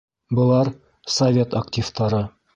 [0.39, 0.71] Былар—
[1.17, 2.25] совет активтары.